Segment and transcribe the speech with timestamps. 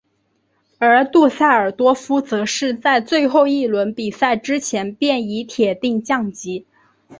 [0.79, 6.65] 而杜塞尔多夫则是在最后一轮比赛之前便已铁定降级。